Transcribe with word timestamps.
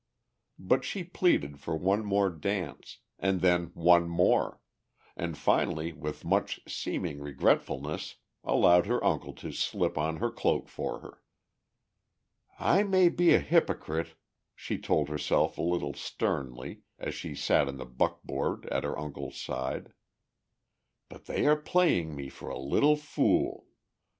But 0.57 0.83
she 0.83 1.03
pleaded 1.03 1.59
for 1.59 1.77
one 1.77 2.03
more 2.03 2.31
dance, 2.31 2.97
and 3.19 3.41
then 3.41 3.67
one 3.75 4.09
more, 4.09 4.59
and 5.15 5.37
finally 5.37 5.93
with 5.93 6.25
much 6.25 6.59
seeming 6.67 7.19
regretfulness 7.19 8.15
allowed 8.43 8.87
her 8.87 9.03
uncle 9.03 9.31
to 9.33 9.51
slip 9.51 9.99
on 9.99 10.15
her 10.17 10.31
cloak 10.31 10.67
for 10.69 11.01
her. 11.01 11.21
"I 12.57 12.81
may 12.81 13.09
be 13.09 13.35
a 13.35 13.39
hypocrite," 13.39 14.15
she 14.55 14.79
told 14.79 15.07
herself 15.07 15.59
a 15.59 15.61
little 15.61 15.93
sternly, 15.93 16.81
as 16.97 17.13
she 17.13 17.35
sat 17.35 17.67
in 17.67 17.77
the 17.77 17.85
buckboard 17.85 18.65
at 18.71 18.83
her 18.83 18.97
uncle's 18.97 19.39
side. 19.39 19.93
"But 21.09 21.25
they 21.25 21.45
are 21.45 21.55
playing 21.55 22.15
me 22.15 22.27
for 22.27 22.49
a 22.49 22.57
little 22.57 22.95
fool! 22.95 23.67